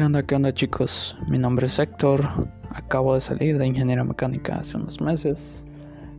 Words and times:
¿Qué 0.00 0.06
onda, 0.06 0.22
qué 0.22 0.34
onda 0.34 0.54
chicos? 0.54 1.14
Mi 1.28 1.38
nombre 1.38 1.66
es 1.66 1.78
Héctor, 1.78 2.26
acabo 2.70 3.12
de 3.12 3.20
salir 3.20 3.58
de 3.58 3.66
ingeniería 3.66 4.02
mecánica 4.02 4.56
hace 4.56 4.78
unos 4.78 4.98
meses 5.02 5.66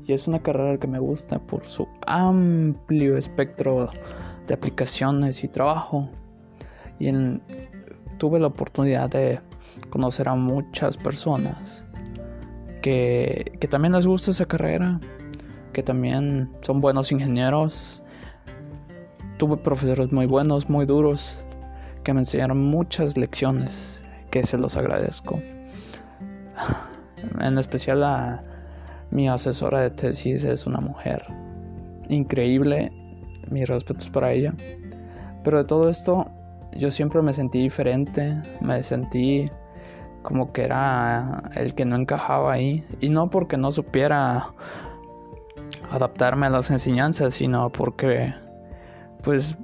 y 0.05 0.13
es 0.13 0.27
una 0.27 0.43
carrera 0.43 0.77
que 0.77 0.85
me 0.85 0.99
gusta 0.99 1.39
por 1.39 1.65
su 1.65 1.87
amplio 2.05 3.17
espectro 3.17 3.89
de 4.45 4.53
aplicaciones 4.53 5.43
y 5.43 5.47
trabajo. 5.47 6.07
Y 6.99 7.11
tuve 8.19 8.39
la 8.39 8.45
oportunidad 8.45 9.09
de 9.09 9.39
conocer 9.89 10.29
a 10.29 10.35
muchas 10.35 10.95
personas 10.95 11.83
que, 12.83 13.57
que 13.59 13.67
también 13.67 13.93
les 13.93 14.05
gusta 14.05 14.29
esa 14.29 14.45
carrera, 14.45 14.99
que 15.73 15.81
también 15.81 16.51
son 16.61 16.81
buenos 16.81 17.11
ingenieros. 17.11 18.03
Tuve 19.37 19.57
profesores 19.57 20.11
muy 20.11 20.27
buenos, 20.27 20.69
muy 20.69 20.85
duros, 20.85 21.43
que 22.03 22.13
me 22.13 22.21
enseñaron 22.21 22.57
muchas 22.57 23.17
lecciones 23.17 24.01
que 24.29 24.43
se 24.43 24.57
los 24.57 24.77
agradezco. 24.77 25.39
En 27.39 27.57
especial 27.57 28.03
a 28.03 28.43
mi 29.11 29.29
asesora 29.29 29.81
de 29.81 29.91
tesis 29.91 30.43
es 30.43 30.65
una 30.65 30.79
mujer 30.79 31.23
increíble, 32.09 32.91
mis 33.49 33.67
respetos 33.67 34.09
para 34.09 34.31
ella. 34.31 34.53
Pero 35.43 35.59
de 35.59 35.65
todo 35.65 35.89
esto 35.89 36.27
yo 36.73 36.91
siempre 36.91 37.21
me 37.21 37.33
sentí 37.33 37.59
diferente, 37.59 38.41
me 38.61 38.81
sentí 38.83 39.49
como 40.21 40.53
que 40.53 40.63
era 40.63 41.43
el 41.55 41.73
que 41.73 41.85
no 41.85 41.95
encajaba 41.95 42.53
ahí. 42.53 42.85
Y 42.99 43.09
no 43.09 43.29
porque 43.29 43.57
no 43.57 43.71
supiera 43.71 44.53
adaptarme 45.91 46.47
a 46.47 46.49
las 46.49 46.71
enseñanzas, 46.71 47.33
sino 47.33 47.69
porque 47.69 48.33
pues 49.23 49.57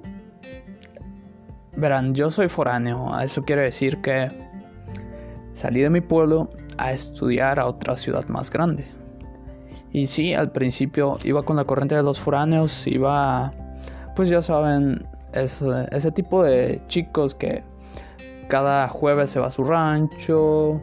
Verán, 1.78 2.16
yo 2.16 2.32
soy 2.32 2.50
foráneo, 2.50 3.18
eso 3.20 3.44
quiere 3.44 3.62
decir 3.62 4.02
que 4.02 4.32
salí 5.54 5.82
de 5.82 5.92
mi 5.92 6.02
pueblo 6.02 6.50
a 6.80 6.92
estudiar 6.92 7.60
a 7.60 7.68
otra 7.68 7.96
ciudad 7.96 8.28
más 8.30 8.50
grande. 8.50 8.88
Y 9.92 10.08
sí, 10.08 10.34
al 10.34 10.52
principio 10.52 11.20
iba 11.24 11.44
con 11.44 11.56
la 11.56 11.66
corriente 11.66 11.94
de 11.94 12.02
los 12.02 12.20
foráneos, 12.20 12.88
iba, 12.88 13.52
pues 14.16 14.28
ya 14.28 14.42
saben, 14.42 15.08
ese, 15.34 15.88
ese 15.92 16.12
tipo 16.12 16.44
de 16.44 16.82
chicos 16.88 17.36
que 17.36 17.64
cada 18.48 18.88
jueves 18.88 19.30
se 19.30 19.40
va 19.40 19.46
a 19.46 19.52
su 19.52 19.64
rancho, 19.64 20.82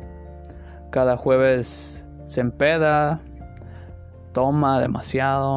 cada 0.90 1.16
jueves 1.16 2.04
se 2.24 2.40
empeda, 2.40 3.20
toma 4.32 4.78
demasiado, 4.80 5.56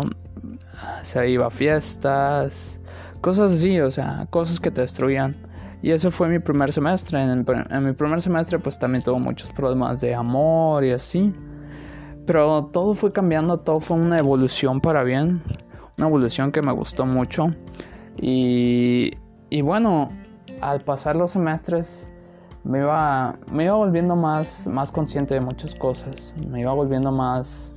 se 1.03 1.29
iba 1.29 1.45
a 1.45 1.51
fiestas, 1.51 2.79
Cosas 3.21 3.53
así, 3.53 3.79
o 3.79 3.89
sea, 3.89 4.27
cosas 4.29 4.59
que 4.59 4.71
te 4.71 4.81
destruían. 4.81 5.35
Y 5.81 5.91
eso 5.91 6.11
fue 6.11 6.27
mi 6.27 6.39
primer 6.39 6.71
semestre. 6.71 7.21
En, 7.21 7.45
mi 7.85 7.93
primer 7.93 8.21
semestre 8.21 8.59
pues 8.59 8.79
también 8.79 9.03
tuvo 9.03 9.19
muchos 9.19 9.51
problemas 9.51 10.01
de 10.01 10.13
amor 10.13 10.83
y 10.83 10.91
así. 10.91 11.33
Pero 12.25 12.65
todo 12.65 12.93
fue 12.93 13.11
cambiando, 13.11 13.59
todo 13.59 13.79
fue 13.79 13.97
una 13.97 14.17
evolución 14.17 14.81
para 14.81 15.03
bien. 15.03 15.41
Una 15.97 16.07
evolución 16.07 16.51
que 16.51 16.61
me 16.61 16.71
gustó 16.71 17.05
mucho. 17.05 17.47
Y, 18.17 19.11
y 19.49 19.61
bueno, 19.61 20.09
al 20.61 20.81
pasar 20.81 21.15
los 21.15 21.31
semestres 21.31 22.09
me 22.63 22.79
iba, 22.79 23.35
me 23.51 23.65
iba 23.65 23.75
volviendo 23.75 24.15
más, 24.15 24.67
más 24.67 24.91
consciente 24.91 25.35
de 25.35 25.41
muchas 25.41 25.73
cosas. 25.73 26.33
Me 26.49 26.61
iba 26.61 26.73
volviendo 26.73 27.11
más... 27.11 27.73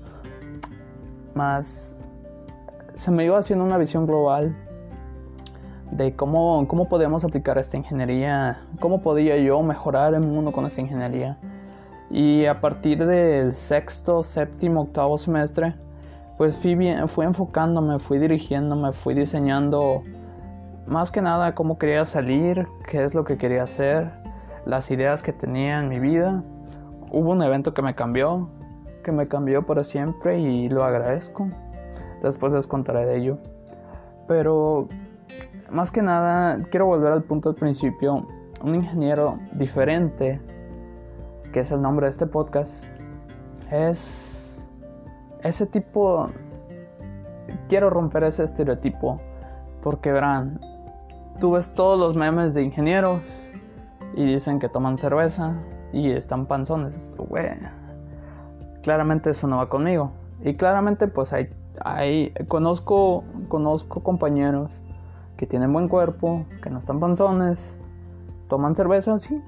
Más... 1.34 2.00
Se 2.94 3.10
me 3.10 3.24
iba 3.24 3.38
haciendo 3.38 3.64
una 3.64 3.78
visión 3.78 4.06
global 4.06 4.54
de 6.00 6.16
cómo, 6.16 6.66
cómo 6.66 6.88
podíamos 6.88 7.24
aplicar 7.24 7.58
esta 7.58 7.76
ingeniería, 7.76 8.62
cómo 8.80 9.02
podía 9.02 9.36
yo 9.36 9.62
mejorar 9.62 10.14
el 10.14 10.22
mundo 10.22 10.50
con 10.50 10.64
esta 10.64 10.80
ingeniería. 10.80 11.36
Y 12.10 12.46
a 12.46 12.60
partir 12.60 13.04
del 13.04 13.52
sexto, 13.52 14.22
séptimo, 14.22 14.82
octavo 14.82 15.18
semestre, 15.18 15.74
pues 16.38 16.56
fui, 16.56 16.74
bien, 16.74 17.06
fui 17.06 17.26
enfocándome, 17.26 17.98
fui 17.98 18.18
dirigiéndome, 18.18 18.92
fui 18.92 19.14
diseñando 19.14 20.02
más 20.86 21.10
que 21.10 21.20
nada 21.20 21.54
cómo 21.54 21.78
quería 21.78 22.06
salir, 22.06 22.66
qué 22.88 23.04
es 23.04 23.14
lo 23.14 23.24
que 23.24 23.36
quería 23.36 23.64
hacer, 23.64 24.10
las 24.64 24.90
ideas 24.90 25.22
que 25.22 25.34
tenía 25.34 25.80
en 25.80 25.88
mi 25.88 26.00
vida. 26.00 26.42
Hubo 27.12 27.30
un 27.30 27.42
evento 27.42 27.74
que 27.74 27.82
me 27.82 27.94
cambió, 27.94 28.48
que 29.04 29.12
me 29.12 29.28
cambió 29.28 29.66
para 29.66 29.84
siempre 29.84 30.40
y 30.40 30.70
lo 30.70 30.82
agradezco. 30.82 31.50
Después 32.22 32.52
les 32.54 32.66
contaré 32.66 33.04
de 33.04 33.18
ello. 33.18 33.38
Pero 34.26 34.88
más 35.70 35.90
que 35.90 36.02
nada, 36.02 36.62
quiero 36.70 36.86
volver 36.86 37.12
al 37.12 37.22
punto 37.22 37.50
del 37.50 37.58
principio. 37.58 38.26
Un 38.62 38.74
ingeniero 38.74 39.38
diferente, 39.52 40.40
que 41.52 41.60
es 41.60 41.72
el 41.72 41.80
nombre 41.80 42.06
de 42.06 42.10
este 42.10 42.26
podcast, 42.26 42.84
es 43.70 44.64
ese 45.42 45.66
tipo... 45.66 46.28
Quiero 47.68 47.90
romper 47.90 48.24
ese 48.24 48.44
estereotipo, 48.44 49.20
porque 49.82 50.12
verán, 50.12 50.60
tú 51.40 51.52
ves 51.52 51.72
todos 51.72 51.98
los 51.98 52.16
memes 52.16 52.54
de 52.54 52.62
ingenieros 52.62 53.20
y 54.14 54.24
dicen 54.24 54.58
que 54.58 54.68
toman 54.68 54.98
cerveza 54.98 55.54
y 55.92 56.10
están 56.10 56.46
panzones. 56.46 57.16
claramente 58.82 59.30
eso 59.30 59.48
no 59.48 59.56
va 59.56 59.68
conmigo. 59.68 60.12
Y 60.42 60.54
claramente 60.54 61.08
pues 61.08 61.32
hay, 61.32 61.50
hay 61.84 62.32
conozco, 62.48 63.24
conozco 63.48 64.02
compañeros 64.02 64.82
que 65.40 65.46
tienen 65.46 65.72
buen 65.72 65.88
cuerpo, 65.88 66.44
que 66.62 66.68
no 66.68 66.80
están 66.80 67.00
panzones, 67.00 67.74
toman 68.50 68.76
cerveza, 68.76 69.18
sí. 69.18 69.40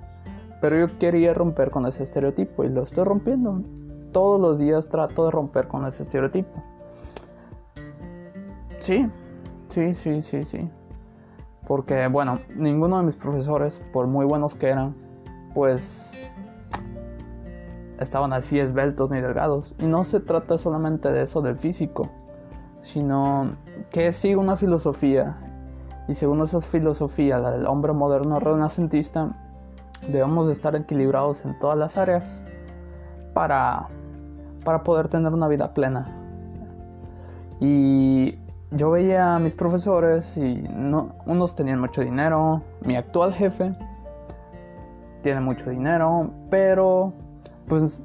Pero 0.63 0.79
yo 0.79 0.99
quería 0.99 1.35
romper 1.35 1.71
con 1.71 1.85
ese 1.85 2.03
estereotipo 2.03 2.65
y 2.65 2.71
lo 2.71 2.83
estoy 2.83 3.05
rompiendo. 3.05 3.61
Todos 4.11 4.41
los 4.41 4.59
días 4.59 4.89
trato 4.89 5.27
de 5.27 5.31
romper 5.31 5.69
con 5.69 5.85
ese 5.85 6.03
estereotipo. 6.03 6.63
Sí, 8.79 9.07
sí, 9.69 9.93
sí, 9.93 10.23
sí, 10.23 10.45
sí. 10.45 10.71
Porque, 11.69 12.09
bueno, 12.09 12.39
ninguno 12.57 12.97
de 12.97 13.03
mis 13.03 13.17
profesores, 13.17 13.83
por 13.93 14.07
muy 14.07 14.25
buenos 14.25 14.55
que 14.55 14.71
eran, 14.71 14.95
pues 15.53 16.11
estaban 18.01 18.33
así 18.33 18.59
esbeltos 18.59 19.11
ni 19.11 19.21
delgados. 19.21 19.75
Y 19.79 19.85
no 19.85 20.05
se 20.05 20.21
trata 20.21 20.57
solamente 20.57 21.13
de 21.13 21.25
eso 21.25 21.43
del 21.43 21.59
físico, 21.59 22.09
sino 22.81 23.57
que 23.91 24.11
sigue 24.13 24.37
una 24.37 24.57
filosofía 24.57 25.37
y 26.09 26.15
según 26.15 26.43
esa 26.43 26.61
filosofía, 26.61 27.39
la 27.39 27.53
del 27.53 27.67
hombre 27.67 27.93
moderno 27.93 28.41
renacentista, 28.41 29.31
debemos 30.09 30.49
estar 30.49 30.75
equilibrados 30.75 31.45
en 31.45 31.59
todas 31.59 31.79
las 31.79 31.97
áreas 31.97 32.43
para, 33.35 33.89
para 34.65 34.83
poder 34.83 35.09
tener 35.09 35.33
una 35.33 35.49
vida 35.49 35.73
plena. 35.73 36.07
Y 37.61 38.39
yo 38.73 38.91
veía 38.91 39.37
a 39.37 39.39
mis 39.39 39.55
profesores 39.55 40.37
y 40.37 40.55
no, 40.75 41.15
unos 41.27 41.55
tenían 41.55 41.81
mucho 41.81 42.01
dinero, 42.01 42.63
mi 42.85 42.97
actual 42.97 43.33
jefe 43.33 43.75
tiene 45.23 45.41
mucho 45.41 45.71
dinero, 45.71 46.31
pero 46.51 47.13
pues 47.69 48.01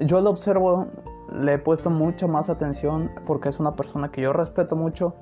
yo 0.00 0.20
lo 0.20 0.30
observo, 0.30 0.86
le 1.32 1.54
he 1.54 1.58
puesto 1.58 1.90
mucha 1.90 2.26
más 2.26 2.50
atención 2.50 3.10
porque 3.26 3.48
es 3.48 3.60
una 3.60 3.76
persona 3.76 4.10
que 4.10 4.22
yo 4.22 4.32
respeto 4.32 4.74
mucho 4.74 5.14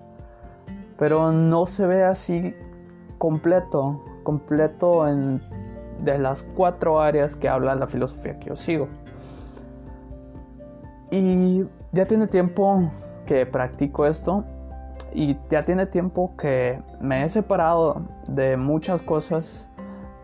pero 0.98 1.32
no 1.32 1.66
se 1.66 1.86
ve 1.86 2.04
así 2.04 2.54
completo, 3.18 4.04
completo 4.22 5.08
en 5.08 5.40
de 6.00 6.18
las 6.18 6.42
cuatro 6.42 7.00
áreas 7.00 7.36
que 7.36 7.48
habla 7.48 7.74
la 7.74 7.86
filosofía 7.86 8.38
que 8.38 8.46
yo 8.46 8.56
sigo. 8.56 8.88
Y 11.10 11.64
ya 11.92 12.06
tiene 12.06 12.26
tiempo 12.26 12.90
que 13.26 13.46
practico 13.46 14.06
esto 14.06 14.44
y 15.12 15.36
ya 15.48 15.64
tiene 15.64 15.86
tiempo 15.86 16.34
que 16.36 16.82
me 17.00 17.24
he 17.24 17.28
separado 17.28 18.02
de 18.26 18.56
muchas 18.56 19.00
cosas 19.00 19.68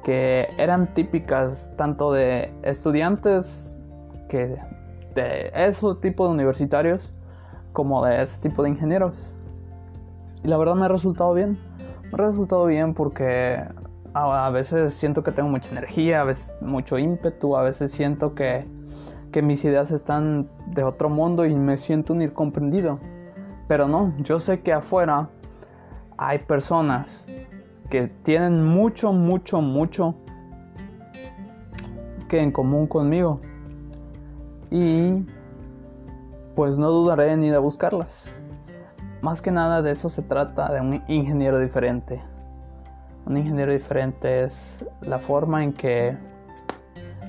que 0.02 0.49
eran 0.58 0.93
típicas 0.94 1.70
tanto 1.76 2.12
de 2.12 2.52
estudiantes 2.62 3.87
que 4.28 4.58
de 5.14 5.52
ese 5.55 5.87
tipo 6.00 6.26
de 6.26 6.32
universitarios 6.32 7.12
como 7.73 8.05
de 8.05 8.20
ese 8.20 8.38
tipo 8.40 8.62
de 8.62 8.70
ingenieros. 8.70 9.34
Y 10.42 10.48
la 10.48 10.56
verdad 10.56 10.75
me 10.75 10.87
ha 10.87 10.88
resultado 10.88 11.34
bien. 11.34 11.58
Me 12.04 12.14
ha 12.14 12.26
resultado 12.26 12.66
bien 12.66 12.94
porque 12.94 13.62
a, 14.14 14.50
veces 14.50 14.94
siento 14.94 15.22
que 15.22 15.32
tengo 15.32 15.48
mucha 15.48 15.70
energía, 15.70 16.22
a 16.22 16.25
veces 16.25 16.54
mucho 16.60 16.98
ímpetu, 16.98 17.56
a 17.56 17.62
veces 17.62 17.92
siento 17.92 18.34
que, 18.34 18.66
que 19.32 19.42
mis 19.42 19.64
ideas 19.64 19.90
están 19.90 20.48
de 20.66 20.82
otro 20.82 21.08
mundo 21.08 21.46
y 21.46 21.54
me 21.54 21.76
siento 21.76 22.12
un 22.12 22.22
incomprendido. 22.22 22.98
Pero 23.69 23.87
no, 23.87 24.14
yo 24.19 24.40
sé 24.40 24.60
que 24.60 24.72
afuera 24.72 25.28
hay 26.16 26.38
personas 26.38 27.25
que 27.88 28.08
tienen 28.08 28.64
mucho, 28.64 29.12
mucho, 29.12 29.60
mucho 29.60 30.14
que 32.28 32.40
en 32.40 32.52
común 32.52 32.87
conmigo. 32.87 33.40
Y 34.70 35.26
pues 36.54 36.78
no 36.78 36.90
dudaré 36.90 37.37
ni 37.37 37.50
de 37.50 37.58
buscarlas. 37.58 38.39
Más 39.22 39.43
que 39.43 39.50
nada 39.50 39.82
de 39.82 39.90
eso 39.90 40.08
se 40.08 40.22
trata 40.22 40.72
de 40.72 40.81
un 40.81 41.02
ingeniero 41.08 41.58
diferente. 41.58 42.22
Un 43.26 43.37
ingeniero 43.37 43.72
diferente 43.72 44.44
es 44.44 44.84
la 45.02 45.19
forma 45.19 45.62
en 45.62 45.75
que 45.75 46.17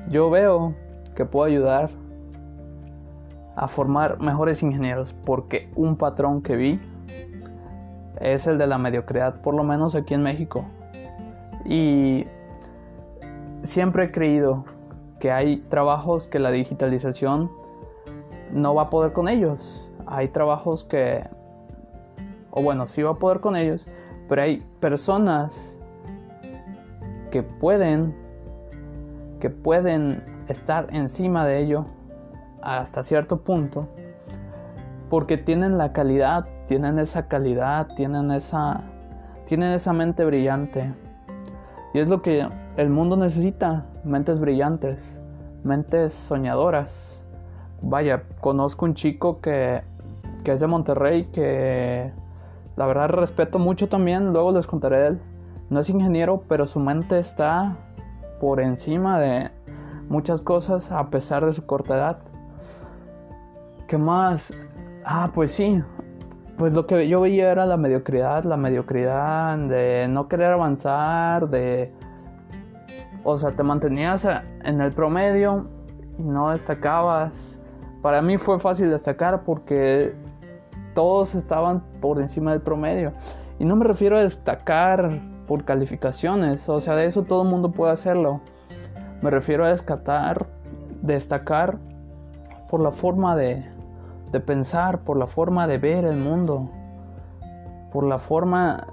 yo 0.09 0.29
veo 0.29 0.73
que 1.15 1.25
puedo 1.25 1.45
ayudar 1.45 1.89
a 3.55 3.67
formar 3.67 4.19
mejores 4.19 4.63
ingenieros 4.63 5.13
porque 5.25 5.69
un 5.75 5.97
patrón 5.97 6.41
que 6.41 6.55
vi 6.55 6.79
es 8.21 8.47
el 8.47 8.57
de 8.57 8.67
la 8.67 8.77
mediocridad, 8.77 9.41
por 9.41 9.53
lo 9.53 9.63
menos 9.63 9.93
aquí 9.95 10.13
en 10.13 10.23
México. 10.23 10.63
Y 11.65 12.25
siempre 13.63 14.05
he 14.05 14.11
creído 14.11 14.63
que 15.19 15.31
hay 15.31 15.57
trabajos 15.57 16.27
que 16.27 16.39
la 16.39 16.51
digitalización 16.51 17.51
no 18.51 18.73
va 18.75 18.83
a 18.83 18.89
poder 18.89 19.11
con 19.11 19.27
ellos. 19.27 19.91
Hay 20.05 20.29
trabajos 20.29 20.83
que, 20.83 21.27
o 22.51 22.61
bueno, 22.61 22.87
sí 22.87 23.01
va 23.01 23.11
a 23.11 23.15
poder 23.15 23.39
con 23.39 23.55
ellos, 23.55 23.87
pero 24.27 24.43
hay 24.43 24.63
personas 24.79 25.75
que 27.31 27.43
pueden, 27.43 28.15
que 29.39 29.49
pueden 29.49 30.23
estar 30.47 30.87
encima 30.91 31.45
de 31.45 31.59
ello 31.59 31.85
hasta 32.61 33.03
cierto 33.03 33.41
punto, 33.41 33.87
porque 35.09 35.37
tienen 35.37 35.77
la 35.77 35.93
calidad, 35.93 36.45
tienen 36.67 36.99
esa 36.99 37.27
calidad, 37.27 37.87
tienen 37.95 38.31
esa, 38.31 38.83
tienen 39.45 39.71
esa 39.71 39.93
mente 39.93 40.23
brillante. 40.25 40.93
Y 41.93 41.99
es 41.99 42.07
lo 42.07 42.21
que 42.21 42.47
el 42.77 42.89
mundo 42.89 43.17
necesita, 43.17 43.85
mentes 44.03 44.39
brillantes, 44.39 45.17
mentes 45.63 46.13
soñadoras. 46.13 47.25
Vaya, 47.81 48.23
conozco 48.39 48.85
un 48.85 48.93
chico 48.93 49.41
que, 49.41 49.81
que 50.43 50.53
es 50.53 50.59
de 50.59 50.67
Monterrey 50.67 51.25
que 51.25 52.13
la 52.81 52.87
verdad 52.87 53.09
respeto 53.09 53.59
mucho 53.59 53.89
también, 53.89 54.33
luego 54.33 54.51
les 54.53 54.65
contaré 54.65 54.97
de 54.97 55.07
él. 55.09 55.21
No 55.69 55.81
es 55.81 55.89
ingeniero, 55.91 56.41
pero 56.47 56.65
su 56.65 56.79
mente 56.79 57.19
está 57.19 57.77
por 58.39 58.59
encima 58.59 59.19
de 59.19 59.51
muchas 60.09 60.41
cosas 60.41 60.91
a 60.91 61.11
pesar 61.11 61.45
de 61.45 61.53
su 61.53 61.67
corta 61.67 61.93
edad. 61.93 62.17
¿Qué 63.87 63.99
más? 63.99 64.51
Ah, 65.05 65.29
pues 65.31 65.51
sí. 65.51 65.83
Pues 66.57 66.73
lo 66.73 66.87
que 66.87 67.07
yo 67.07 67.21
veía 67.21 67.51
era 67.51 67.67
la 67.67 67.77
mediocridad, 67.77 68.45
la 68.45 68.57
mediocridad 68.57 69.59
de 69.59 70.07
no 70.09 70.27
querer 70.27 70.53
avanzar, 70.53 71.49
de... 71.49 71.93
O 73.23 73.37
sea, 73.37 73.51
te 73.51 73.61
mantenías 73.61 74.27
en 74.63 74.81
el 74.81 74.91
promedio 74.91 75.67
y 76.17 76.23
no 76.23 76.49
destacabas. 76.49 77.59
Para 78.01 78.23
mí 78.23 78.39
fue 78.39 78.57
fácil 78.57 78.89
destacar 78.89 79.43
porque 79.43 80.15
todos 80.93 81.35
estaban 81.35 81.81
por 82.01 82.19
encima 82.19 82.51
del 82.51 82.61
promedio. 82.61 83.13
Y 83.59 83.65
no 83.65 83.75
me 83.75 83.85
refiero 83.85 84.17
a 84.17 84.23
destacar 84.23 85.19
por 85.47 85.65
calificaciones, 85.65 86.67
o 86.69 86.79
sea, 86.79 86.95
de 86.95 87.05
eso 87.05 87.23
todo 87.23 87.43
el 87.43 87.49
mundo 87.49 87.71
puede 87.71 87.91
hacerlo. 87.91 88.41
Me 89.21 89.29
refiero 89.29 89.65
a 89.65 89.69
destacar, 89.69 90.47
destacar 91.01 91.77
por 92.69 92.79
la 92.79 92.91
forma 92.91 93.35
de, 93.35 93.65
de 94.31 94.39
pensar, 94.39 94.99
por 94.99 95.17
la 95.17 95.27
forma 95.27 95.67
de 95.67 95.77
ver 95.77 96.05
el 96.05 96.17
mundo, 96.17 96.69
por 97.91 98.05
la 98.05 98.17
forma, 98.17 98.87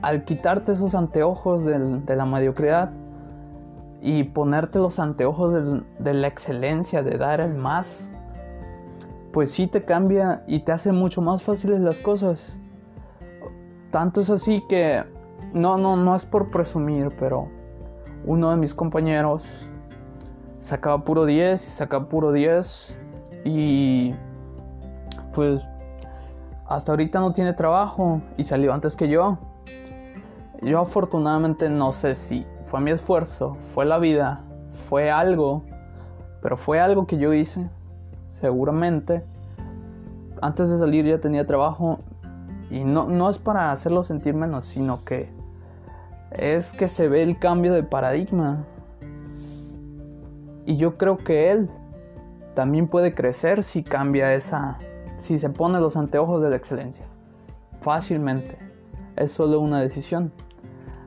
al 0.00 0.24
quitarte 0.24 0.72
esos 0.72 0.94
anteojos 0.94 1.64
de 1.64 2.16
la 2.16 2.24
mediocridad 2.24 2.90
y 4.00 4.24
ponerte 4.24 4.78
los 4.78 4.98
anteojos 4.98 5.82
de 5.98 6.14
la 6.14 6.26
excelencia, 6.26 7.02
de 7.02 7.18
dar 7.18 7.40
el 7.40 7.54
más, 7.54 8.10
pues 9.32 9.50
sí 9.50 9.66
te 9.66 9.84
cambia 9.84 10.44
y 10.46 10.60
te 10.60 10.72
hace 10.72 10.92
mucho 10.92 11.22
más 11.22 11.42
fáciles 11.42 11.80
las 11.80 11.98
cosas. 11.98 12.56
Tanto 13.90 14.20
es 14.20 14.30
así 14.30 14.62
que, 14.68 15.04
no, 15.52 15.76
no, 15.78 15.96
no 15.96 16.14
es 16.14 16.24
por 16.24 16.50
presumir, 16.50 17.10
pero 17.18 17.48
uno 18.24 18.50
de 18.50 18.56
mis 18.56 18.74
compañeros 18.74 19.68
sacaba 20.60 21.04
puro 21.04 21.24
10 21.24 21.66
y 21.66 21.70
sacaba 21.70 22.08
puro 22.08 22.32
10 22.32 22.98
y 23.44 24.14
pues 25.34 25.66
hasta 26.66 26.92
ahorita 26.92 27.20
no 27.20 27.32
tiene 27.32 27.52
trabajo 27.52 28.22
y 28.36 28.44
salió 28.44 28.72
antes 28.72 28.96
que 28.96 29.08
yo. 29.08 29.38
Yo 30.62 30.78
afortunadamente 30.78 31.68
no 31.68 31.92
sé 31.92 32.14
si 32.14 32.46
fue 32.66 32.80
mi 32.80 32.92
esfuerzo, 32.92 33.56
fue 33.74 33.84
la 33.84 33.98
vida, 33.98 34.44
fue 34.88 35.10
algo, 35.10 35.64
pero 36.40 36.56
fue 36.56 36.80
algo 36.80 37.06
que 37.06 37.18
yo 37.18 37.34
hice, 37.34 37.68
seguramente. 38.42 39.22
Antes 40.42 40.68
de 40.68 40.76
salir 40.76 41.06
ya 41.06 41.18
tenía 41.18 41.46
trabajo 41.46 42.00
y 42.70 42.82
no, 42.84 43.06
no 43.06 43.30
es 43.30 43.38
para 43.38 43.70
hacerlo 43.70 44.02
sentir 44.02 44.34
menos, 44.34 44.66
sino 44.66 45.04
que 45.04 45.30
es 46.32 46.72
que 46.72 46.88
se 46.88 47.08
ve 47.08 47.22
el 47.22 47.38
cambio 47.38 47.72
de 47.72 47.84
paradigma. 47.84 48.64
Y 50.66 50.76
yo 50.76 50.98
creo 50.98 51.18
que 51.18 51.52
él 51.52 51.70
también 52.54 52.88
puede 52.88 53.14
crecer 53.14 53.62
si 53.62 53.84
cambia 53.84 54.34
esa, 54.34 54.78
si 55.18 55.38
se 55.38 55.48
pone 55.48 55.78
los 55.78 55.96
anteojos 55.96 56.42
de 56.42 56.50
la 56.50 56.56
excelencia. 56.56 57.06
Fácilmente. 57.80 58.58
Es 59.14 59.30
solo 59.30 59.60
una 59.60 59.80
decisión. 59.80 60.32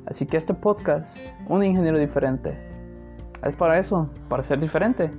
Así 0.06 0.26
que 0.26 0.38
este 0.38 0.54
podcast, 0.54 1.18
un 1.50 1.64
ingeniero 1.64 1.98
diferente, 1.98 2.58
es 3.44 3.56
para 3.58 3.78
eso, 3.78 4.10
para 4.30 4.44
ser 4.44 4.60
diferente. 4.60 5.12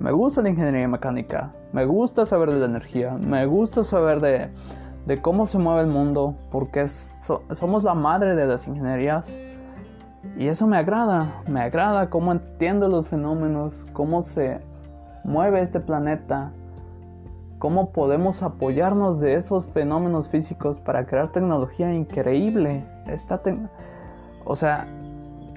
Me 0.00 0.12
gusta 0.12 0.42
la 0.42 0.50
ingeniería 0.50 0.86
mecánica, 0.86 1.52
me 1.72 1.84
gusta 1.84 2.24
saber 2.24 2.52
de 2.52 2.60
la 2.60 2.66
energía, 2.66 3.14
me 3.14 3.46
gusta 3.46 3.82
saber 3.82 4.20
de, 4.20 5.20
cómo 5.22 5.46
se 5.46 5.58
mueve 5.58 5.80
el 5.80 5.88
mundo, 5.88 6.36
porque 6.52 6.86
somos 6.86 7.82
la 7.82 7.94
madre 7.94 8.36
de 8.36 8.46
las 8.46 8.68
ingenierías. 8.68 9.28
Y 10.36 10.46
eso 10.46 10.68
me 10.68 10.76
agrada, 10.76 11.42
me 11.48 11.60
agrada 11.60 12.10
cómo 12.10 12.30
entiendo 12.30 12.86
los 12.86 13.08
fenómenos, 13.08 13.84
cómo 13.92 14.22
se 14.22 14.60
mueve 15.24 15.62
este 15.62 15.80
planeta, 15.80 16.52
cómo 17.58 17.90
podemos 17.90 18.42
apoyarnos 18.44 19.18
de 19.18 19.34
esos 19.34 19.66
fenómenos 19.66 20.28
físicos 20.28 20.78
para 20.78 21.06
crear 21.06 21.32
tecnología 21.32 21.92
increíble. 21.92 22.84
Esta 23.06 23.40
o 24.44 24.54
sea, 24.54 24.86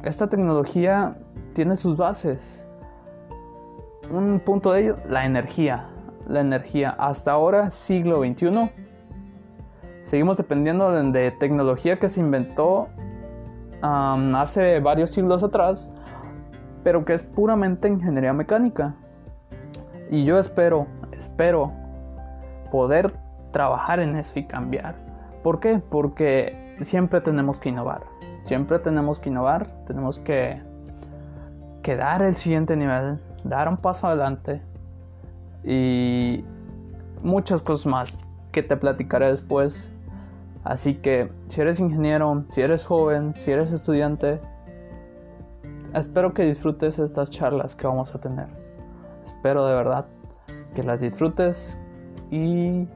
esta 0.04 0.28
tecnología 0.28 1.16
tiene 1.54 1.76
sus 1.76 1.96
bases. 1.96 2.66
Un 4.12 4.42
punto 4.42 4.74
de 4.74 4.82
ello, 4.82 4.98
la 5.08 5.26
energía. 5.26 5.86
La 6.28 6.42
energía. 6.42 6.90
Hasta 6.90 7.32
ahora, 7.32 7.70
siglo 7.70 8.20
XXI, 8.20 8.70
seguimos 10.04 10.36
dependiendo 10.36 10.92
de, 10.92 11.32
tecnología 11.32 11.98
que 11.98 12.10
se 12.10 12.20
inventó 12.20 12.90
hace 13.82 14.80
varios 14.82 15.12
siglos 15.12 15.44
atrás, 15.44 15.90
pero 16.84 17.06
que 17.06 17.14
es 17.14 17.24
puramente 17.24 17.88
ingeniería 17.88 18.34
mecánica. 18.34 18.96
Y 20.10 20.26
yo 20.26 20.40
espero, 20.40 20.88
espero 21.14 21.72
poder 22.70 23.14
trabajar 23.52 24.02
en 24.02 24.18
eso 24.18 24.38
y 24.38 24.46
cambiar. 24.46 24.96
¿Por 25.42 25.62
qué? 25.62 25.82
Porque 25.90 26.76
siempre 26.82 27.22
tenemos 27.22 27.60
que 27.60 27.70
innovar. 27.70 28.02
Siempre 28.44 28.78
tenemos 28.80 29.20
que 29.20 29.30
innovar, 29.30 29.68
tenemos 29.86 30.20
que, 30.20 30.62
que 31.82 31.96
dar 31.96 32.22
el 32.22 32.34
siguiente 32.36 32.76
nivel, 32.76 33.20
dar 33.58 33.70
un 33.70 33.78
paso 33.78 34.08
adelante 34.08 34.62
y 35.64 36.44
muchas 37.22 37.62
cosas 37.62 37.86
más 37.86 38.20
que 38.52 38.64
te 38.64 38.76
platicaré 38.76 39.28
después. 39.30 39.90
Así 40.64 40.96
que 40.96 41.32
si 41.48 41.62
eres 41.62 41.80
ingeniero, 41.80 42.46
si 42.50 42.62
eres 42.62 42.86
joven, 42.86 43.34
si 43.36 43.52
eres 43.52 43.72
estudiante, 43.72 44.40
espero 45.94 46.34
que 46.34 46.44
disfrutes 46.44 47.00
estas 47.00 47.30
charlas 47.30 47.76
que 47.76 47.88
vamos 47.88 48.14
a 48.14 48.20
tener. 48.20 48.48
Espero 49.26 49.66
de 49.66 49.76
verdad 49.76 50.06
que 50.76 50.84
las 50.84 51.02
disfrutes, 51.02 51.78
y 52.30 52.88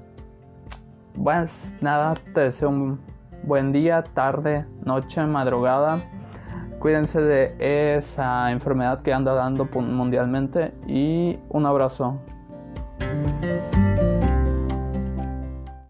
pues 1.21 1.74
nada, 1.81 2.13
te 2.33 2.41
deseo 2.41 2.69
un 2.69 3.00
buen 3.43 3.71
día, 3.71 4.03
tarde, 4.03 4.65
noche, 4.83 5.25
madrugada. 5.25 6.00
Cuídense 6.85 7.19
de 7.19 7.95
esa 7.97 8.51
enfermedad 8.51 9.01
que 9.01 9.11
anda 9.11 9.33
dando 9.33 9.65
mundialmente 9.65 10.71
y 10.85 11.39
un 11.49 11.65
abrazo. 11.65 12.21